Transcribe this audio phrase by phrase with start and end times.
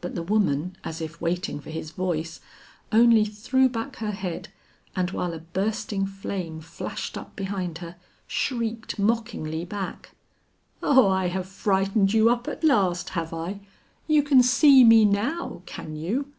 [0.00, 2.38] But the woman as if waiting for his voice,
[2.92, 4.50] only threw back her head,
[4.94, 7.96] and while a bursting flame flashed up behind her,
[8.28, 10.12] shrieked mockingly back:
[10.80, 13.58] "Oh I have frightened you up at last, have I?
[14.06, 16.30] You can see me now, can you?